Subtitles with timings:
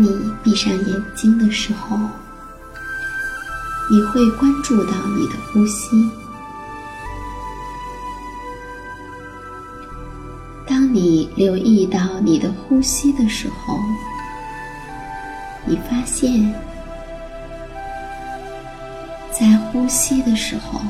[0.00, 1.94] 你闭上眼睛的时候，
[3.90, 6.08] 你会关注到你的呼吸。
[10.66, 13.78] 当你留意到你的呼吸的时候，
[15.66, 16.50] 你发现，
[19.30, 20.80] 在呼吸的时候，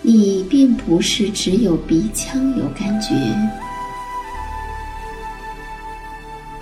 [0.00, 3.14] 你并不是只有鼻腔有感觉。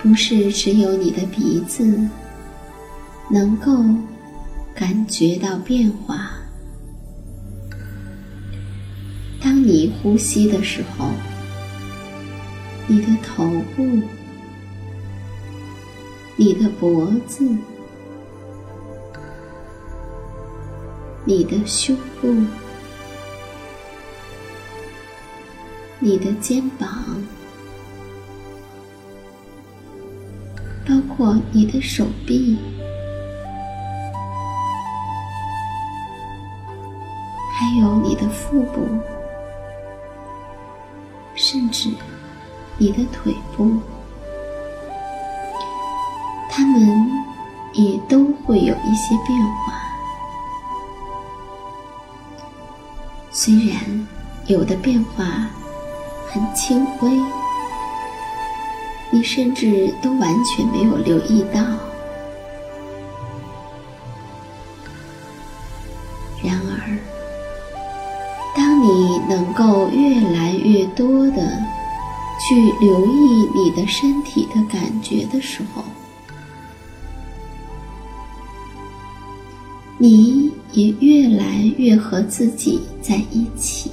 [0.07, 1.85] 不是只有你的鼻子
[3.29, 3.83] 能够
[4.73, 6.29] 感觉到变化。
[9.41, 11.09] 当你呼吸的时候，
[12.87, 13.85] 你的头部、
[16.37, 17.45] 你的脖子、
[21.25, 22.33] 你的胸部、
[25.99, 26.87] 你的肩膀。
[31.17, 32.55] 括你的手臂，
[37.55, 38.87] 还有你的腹部，
[41.33, 41.89] 甚至
[42.77, 43.79] 你的腿部，
[46.51, 47.09] 它们
[47.73, 49.73] 也都会有一些变化。
[53.31, 54.07] 虽然
[54.45, 55.25] 有的变化
[56.27, 57.09] 很轻微。
[59.09, 61.61] 你甚至都完全没有留意到。
[66.43, 66.97] 然而，
[68.55, 71.63] 当你能够越来越多的
[72.39, 75.83] 去留意你的身体的感觉的时候，
[79.97, 83.89] 你也越来越和自己在一起。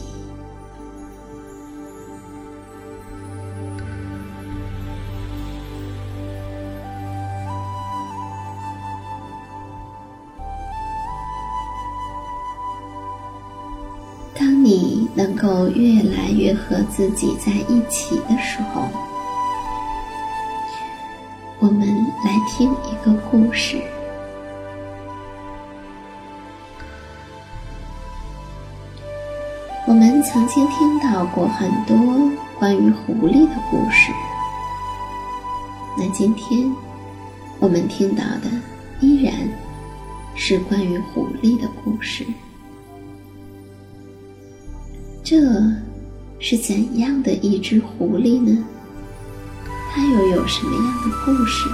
[15.75, 18.89] 越来越和自己在一起的时候，
[21.59, 21.89] 我们
[22.25, 23.83] 来听一个故事。
[29.87, 31.97] 我们曾经听到过很多
[32.59, 34.13] 关于狐狸的故事，
[35.99, 36.73] 那今天
[37.59, 38.51] 我们听到的
[39.01, 39.35] 依然
[40.35, 42.25] 是关于狐狸的故事。
[45.25, 45.41] 这
[46.39, 48.63] 是怎样的一只狐狸呢？
[49.91, 51.67] 它又有什么样的故事？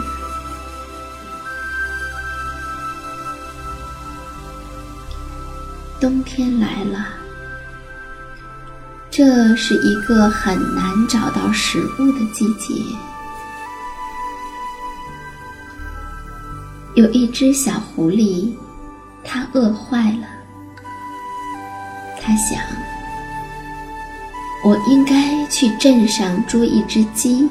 [6.00, 7.08] 冬天来了，
[9.10, 12.80] 这是一个很难找到食物的季节。
[16.94, 18.54] 有一只小狐狸，
[19.24, 20.28] 它饿坏了。
[22.22, 22.60] 它想，
[24.62, 27.48] 我应该去镇上捉一只鸡，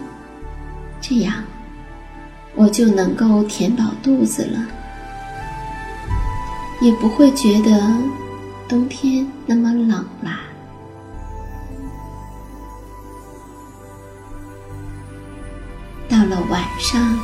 [1.01, 1.33] 这样
[2.55, 4.59] 我就能够填饱肚子了，
[6.81, 7.81] 也不会觉得。
[8.67, 10.41] 冬天那么冷啦。
[16.07, 17.17] 到了晚上，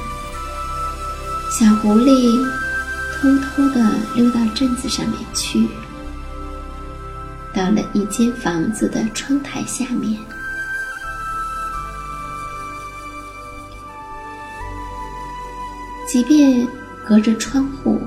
[1.52, 2.44] 小狐狸
[3.14, 5.68] 偷偷的溜到镇子上面去，
[7.56, 10.20] 到了一间房子的窗台下面，
[16.06, 16.68] 即便
[17.06, 17.98] 隔着窗户。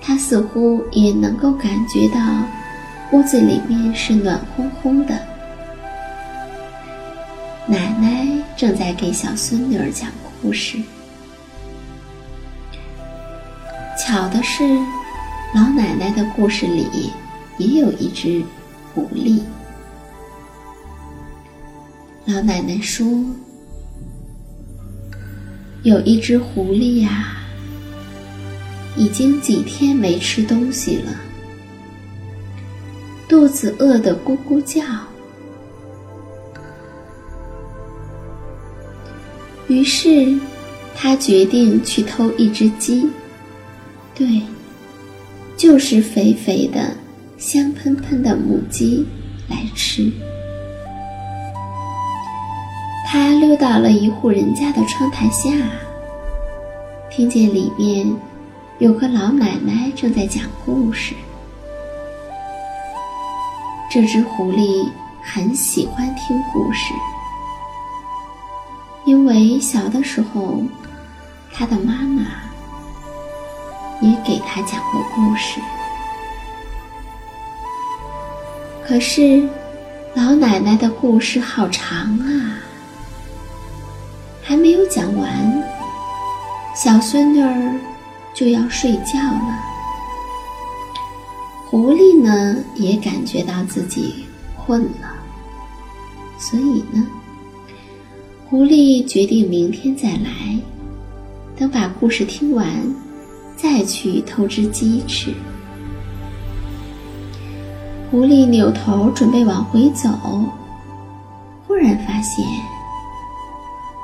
[0.00, 2.18] 他似乎也能够感觉到，
[3.12, 5.14] 屋子里面是暖烘烘的。
[7.66, 8.26] 奶奶
[8.56, 10.78] 正在给小孙女儿讲故事。
[13.98, 14.64] 巧的是，
[15.54, 17.12] 老奶奶的故事里
[17.58, 18.42] 也有一只
[18.94, 19.40] 狐狸。
[22.24, 23.06] 老奶奶说
[25.82, 27.34] ：“有一只狐狸呀。”
[28.96, 31.12] 已经几天没吃东西了，
[33.28, 34.82] 肚子饿得咕咕叫。
[39.68, 40.36] 于是，
[40.96, 43.08] 他决定去偷一只鸡，
[44.16, 44.42] 对，
[45.56, 46.96] 就是肥肥的、
[47.38, 49.06] 香喷喷的母鸡
[49.48, 50.10] 来吃。
[53.06, 55.50] 他溜到了一户人家的窗台下，
[57.08, 58.12] 听见里面。
[58.78, 61.14] 有个老奶奶正在讲故事。
[63.90, 64.88] 这只狐狸
[65.20, 66.92] 很喜欢听故事，
[69.04, 70.62] 因为小的时候，
[71.52, 72.22] 它的妈妈
[74.00, 75.60] 也给它讲过故事。
[78.88, 79.46] 可是，
[80.14, 82.56] 老奶奶的故事好长啊，
[84.42, 85.62] 还没有讲完，
[86.74, 87.78] 小孙女儿。
[88.34, 89.58] 就要睡觉了。
[91.66, 94.14] 狐狸呢，也感觉到自己
[94.56, 95.12] 困了，
[96.38, 97.04] 所以呢，
[98.48, 100.56] 狐狸决定明天再来，
[101.58, 102.64] 等把故事听完，
[103.56, 105.34] 再去偷只鸡吃。
[108.10, 110.08] 狐狸扭头准备往回走，
[111.66, 112.44] 忽然发现，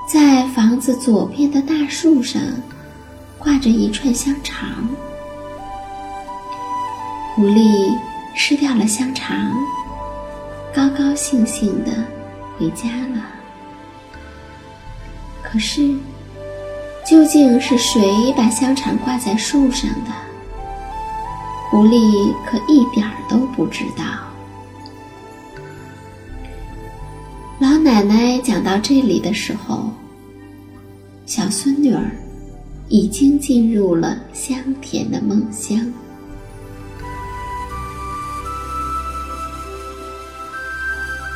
[0.06, 2.40] 在房子左边的大树上。
[3.36, 4.66] 挂着一串香肠，
[7.34, 7.94] 狐狸
[8.34, 9.36] 吃掉了香肠，
[10.74, 11.90] 高高兴兴的
[12.56, 13.20] 回家了。
[15.43, 15.94] 可是，
[17.06, 20.10] 究竟是谁把香肠挂在树上的？
[21.74, 24.04] 狐狸可一点儿都不知道。
[27.58, 29.93] 老奶奶讲到这里的时候，
[31.26, 32.08] 小孙女儿。
[32.90, 35.81] 已经进入了香甜的梦乡。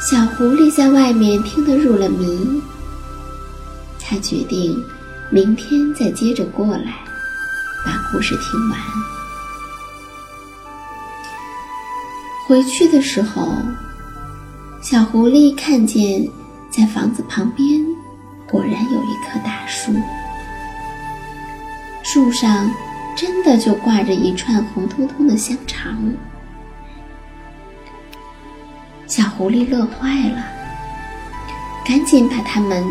[0.08, 2.62] 小狐狸在外面听得入了迷，
[3.98, 4.76] 他决定
[5.30, 7.00] 明天再接着过来，
[7.84, 8.78] 把故事听完。
[12.48, 13.46] 回去的时候，
[14.80, 16.26] 小狐狸看见
[16.70, 17.84] 在房子旁边
[18.50, 19.92] 果然有一棵大树。
[22.02, 22.70] 树上
[23.14, 25.94] 真的就挂着一串红彤彤的香肠，
[29.06, 30.42] 小狐狸乐坏了，
[31.84, 32.82] 赶紧把它们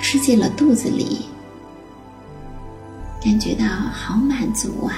[0.00, 1.26] 吃进了肚子里，
[3.22, 4.96] 感觉到好满足啊！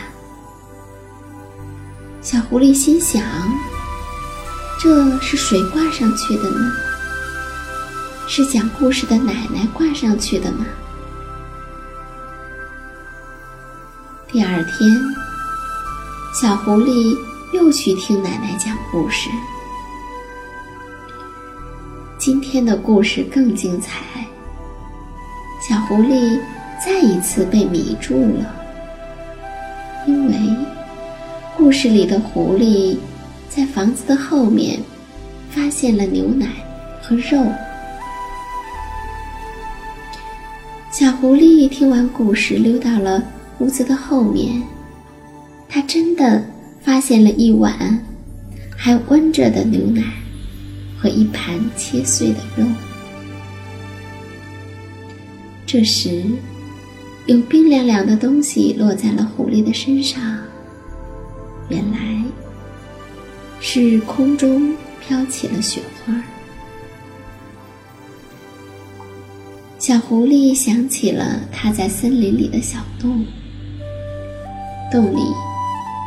[2.22, 3.20] 小狐狸心想：
[4.84, 6.70] 这是谁挂上去的呢？
[8.28, 10.66] 是讲故事的奶奶挂上去的吗？
[14.30, 14.94] 第二天，
[16.38, 17.16] 小狐狸
[17.54, 19.30] 又去听奶奶讲故事。
[22.18, 24.02] 今天的故事更精彩。
[25.66, 26.38] 小狐狸
[26.84, 28.54] 再一次被迷住了，
[30.06, 30.34] 因为
[31.56, 32.98] 故事里的狐狸
[33.54, 34.80] 在房子的后面
[35.48, 36.48] 发现了牛奶
[37.00, 37.46] 和肉。
[40.90, 43.22] 小狐狸听完故事，溜到了
[43.58, 44.60] 屋子的后面，
[45.68, 46.44] 它真的
[46.80, 48.04] 发现了一碗
[48.76, 50.02] 还温着的牛奶。
[50.96, 52.66] 和一盘切碎的肉。
[55.66, 56.24] 这时，
[57.26, 60.18] 有冰凉凉的东西落在了狐狸的身上。
[61.68, 62.13] 原来，
[63.66, 66.14] 是空中飘起了雪花。
[69.78, 73.24] 小狐狸想起了它在森林里的小洞，
[74.92, 75.22] 洞里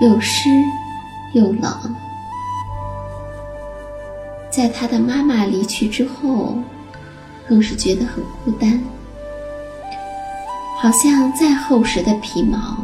[0.03, 0.49] 又湿
[1.33, 1.95] 又冷。
[4.51, 6.59] 在他的妈妈离去之后，
[7.49, 8.79] 更是觉得很孤单，
[10.79, 12.77] 好像再厚实的皮毛，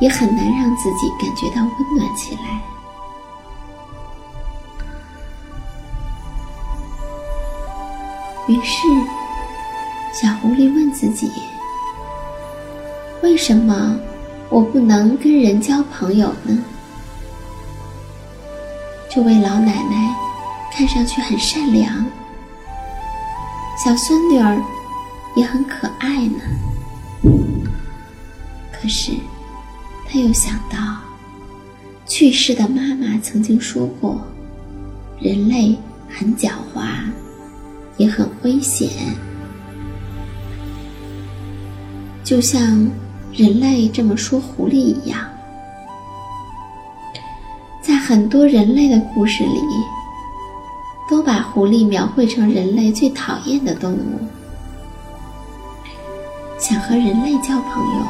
[0.00, 2.62] 也很难让自己感觉到温暖起来。
[8.50, 8.88] 于是，
[10.12, 11.30] 小狐狸问自己
[13.22, 13.96] ：“为什么
[14.48, 16.58] 我不能跟人交朋友呢？”
[19.08, 20.16] 这位老奶奶。
[20.72, 22.06] 看上去很善良，
[23.84, 24.56] 小孙女儿
[25.34, 26.38] 也很可爱呢。
[28.72, 29.10] 可是，
[30.08, 30.78] 他又想到，
[32.06, 34.20] 去世的妈妈曾经说过，
[35.18, 35.76] 人类
[36.08, 36.86] 很狡猾，
[38.00, 38.88] 也很危险，
[42.24, 42.90] 就像
[43.30, 45.20] 人类这么说狐狸一样，
[47.82, 49.60] 在很多人类的故事里。
[51.10, 54.20] 都把狐狸描绘成人类最讨厌的动物。
[56.56, 58.06] 想和人类交朋友，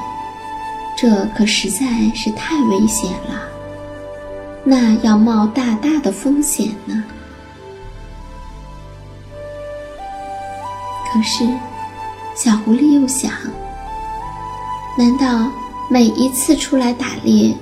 [0.99, 3.40] 这可实在是太危险了。
[4.64, 7.02] 那要冒大大的风险呢。
[11.12, 11.45] 可是，
[12.37, 13.31] 小狐狸又想：
[14.97, 15.50] 难道
[15.90, 17.55] 每一次出来打猎，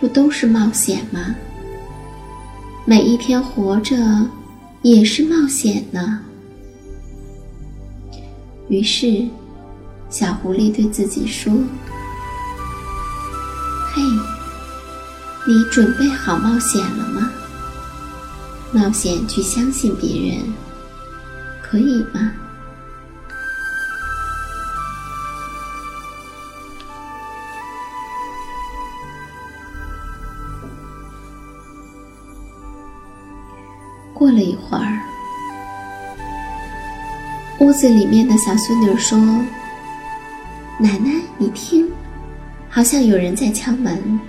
[0.00, 1.34] 不都是冒险吗？
[2.84, 3.96] 每一天活着。
[4.82, 6.18] 也是冒险呢。
[8.68, 9.28] 于是，
[10.10, 11.52] 小狐狸对自己说
[13.94, 14.02] ：“嘿，
[15.46, 17.30] 你准备好冒险了吗？
[18.72, 20.52] 冒险去相信别人，
[21.62, 22.32] 可以吗？”
[34.42, 34.98] 一会儿，
[37.60, 39.16] 屋子里面的小孙女说
[40.78, 41.88] ：“奶奶，你听，
[42.68, 44.20] 好像有人在敲门。”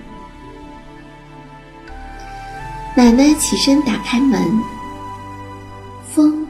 [2.96, 4.40] 奶奶起身打开门，
[6.12, 6.46] 风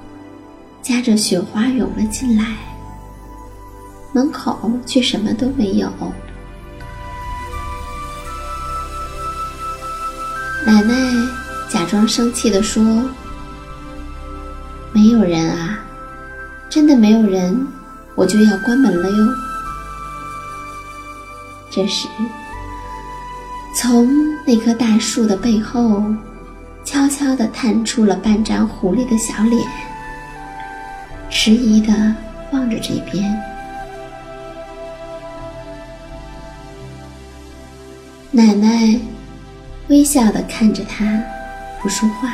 [0.82, 2.44] 夹着雪花涌了进来，
[4.12, 5.90] 门口却什么都没有。
[10.66, 10.94] 奶奶
[11.70, 12.84] 假装生气地说。
[15.04, 15.78] 没有人啊，
[16.70, 17.66] 真的没有人，
[18.14, 19.34] 我就要关门了哟。
[21.70, 22.08] 这时，
[23.76, 24.08] 从
[24.46, 26.02] 那棵大树的背后，
[26.86, 29.62] 悄悄地探出了半张狐狸的小脸，
[31.28, 31.92] 迟疑地
[32.52, 33.30] 望着这边。
[38.30, 38.98] 奶奶
[39.88, 41.04] 微笑地看着他，
[41.82, 42.30] 不说话。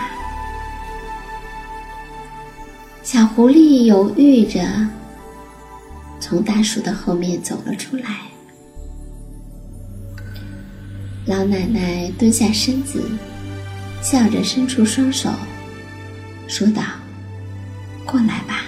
[3.12, 4.62] 小狐狸犹豫着，
[6.20, 8.20] 从大树的后面走了出来。
[11.26, 13.02] 老奶奶蹲下身子，
[14.00, 15.28] 笑着伸出双手，
[16.46, 16.84] 说道
[18.06, 18.62] ：“过来吧。”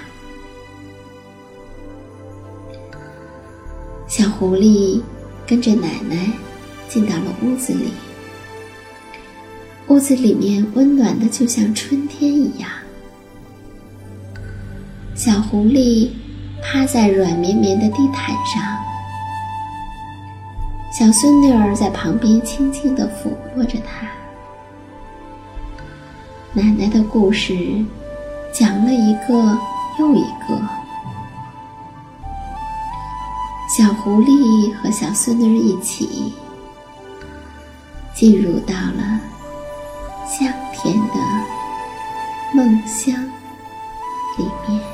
[4.11, 5.00] 小狐狸
[5.46, 6.28] 跟着奶奶
[6.88, 7.92] 进到了屋子里。
[9.87, 12.68] 屋子里面温暖的，就像春天一样。
[15.32, 16.10] 小狐狸
[16.62, 18.62] 趴在软绵绵的地毯上，
[20.92, 24.06] 小孙女儿在旁边轻轻地抚摸着它。
[26.52, 27.56] 奶奶的故事
[28.52, 29.58] 讲了一个
[29.98, 30.60] 又一个，
[33.74, 36.34] 小狐狸和小孙女一起
[38.12, 39.18] 进入到了
[40.26, 41.14] 香甜的
[42.52, 43.14] 梦乡。
[44.36, 44.91] 里面。